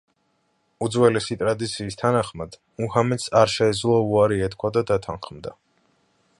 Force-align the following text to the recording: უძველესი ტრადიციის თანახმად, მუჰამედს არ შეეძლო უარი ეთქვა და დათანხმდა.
უძველესი 0.85 1.37
ტრადიციის 1.41 1.99
თანახმად, 1.99 2.57
მუჰამედს 2.83 3.29
არ 3.43 3.55
შეეძლო 3.59 4.01
უარი 4.09 4.43
ეთქვა 4.49 4.73
და 4.79 4.87
დათანხმდა. 4.95 5.55